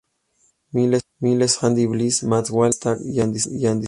[1.21, 3.79] Miles, Andy Blitz, Matt Walsh, Brian Stack, y Andy Samberg.